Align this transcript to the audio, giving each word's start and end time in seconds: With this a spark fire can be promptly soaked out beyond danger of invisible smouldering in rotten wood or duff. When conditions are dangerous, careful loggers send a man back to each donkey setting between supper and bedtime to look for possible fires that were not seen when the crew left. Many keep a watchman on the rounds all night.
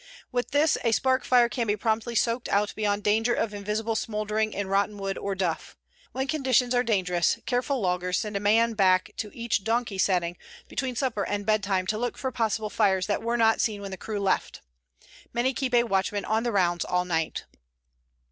With 0.31 0.49
this 0.49 0.79
a 0.83 0.93
spark 0.93 1.23
fire 1.23 1.47
can 1.47 1.67
be 1.67 1.77
promptly 1.77 2.15
soaked 2.15 2.49
out 2.49 2.73
beyond 2.75 3.03
danger 3.03 3.35
of 3.35 3.53
invisible 3.53 3.95
smouldering 3.95 4.51
in 4.51 4.65
rotten 4.65 4.97
wood 4.97 5.15
or 5.15 5.35
duff. 5.35 5.77
When 6.11 6.25
conditions 6.27 6.73
are 6.73 6.81
dangerous, 6.81 7.37
careful 7.45 7.79
loggers 7.81 8.17
send 8.17 8.35
a 8.35 8.39
man 8.39 8.73
back 8.73 9.11
to 9.17 9.29
each 9.31 9.63
donkey 9.63 9.99
setting 9.99 10.37
between 10.67 10.95
supper 10.95 11.21
and 11.21 11.45
bedtime 11.45 11.85
to 11.85 11.99
look 11.99 12.17
for 12.17 12.31
possible 12.31 12.71
fires 12.71 13.05
that 13.05 13.21
were 13.21 13.37
not 13.37 13.61
seen 13.61 13.79
when 13.79 13.91
the 13.91 13.95
crew 13.95 14.19
left. 14.19 14.63
Many 15.33 15.53
keep 15.53 15.75
a 15.75 15.83
watchman 15.83 16.25
on 16.25 16.41
the 16.41 16.51
rounds 16.51 16.83
all 16.83 17.05
night. 17.05 17.43